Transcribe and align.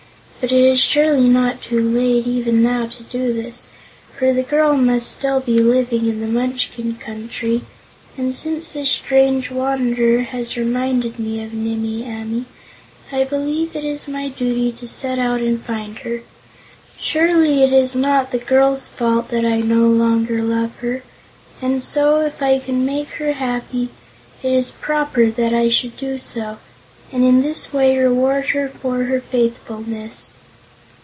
But 0.43 0.51
it 0.51 0.57
is 0.65 0.79
surely 0.79 1.29
not 1.29 1.61
too 1.61 1.87
late, 1.87 2.25
even 2.25 2.63
now, 2.63 2.87
to 2.87 3.03
do 3.03 3.31
this, 3.31 3.67
for 4.17 4.33
the 4.33 4.41
girl 4.41 4.75
must 4.75 5.11
still 5.11 5.39
be 5.39 5.59
living 5.59 6.07
in 6.09 6.19
the 6.19 6.25
Munchkin 6.25 6.95
Country. 6.95 7.61
And, 8.17 8.33
since 8.33 8.71
this 8.71 8.89
strange 8.89 9.51
Wanderer 9.51 10.23
has 10.23 10.57
reminded 10.57 11.19
me 11.19 11.43
of 11.43 11.53
Nimmie 11.53 12.05
Amee, 12.05 12.45
I 13.11 13.23
believe 13.23 13.75
it 13.75 13.83
is 13.83 14.07
my 14.07 14.29
duty 14.29 14.71
to 14.71 14.87
set 14.87 15.19
out 15.19 15.41
and 15.41 15.63
find 15.63 15.99
her. 15.99 16.23
Surely 16.99 17.61
it 17.61 17.71
is 17.71 17.95
not 17.95 18.31
the 18.31 18.39
girl's 18.39 18.87
fault 18.87 19.29
that 19.29 19.45
I 19.45 19.59
no 19.61 19.85
longer 19.87 20.41
love 20.41 20.75
her, 20.79 21.03
and 21.61 21.83
so, 21.83 22.21
if 22.21 22.41
I 22.41 22.57
can 22.57 22.83
make 22.83 23.09
her 23.19 23.33
happy, 23.33 23.89
it 24.41 24.51
is 24.51 24.71
proper 24.71 25.29
that 25.29 25.53
I 25.53 25.69
should 25.69 25.95
do 25.97 26.17
so, 26.17 26.57
and 27.13 27.25
in 27.25 27.41
this 27.41 27.73
way 27.73 27.97
reward 27.97 28.45
her 28.45 28.69
for 28.69 29.03
her 29.03 29.19
faithfulness." 29.19 30.31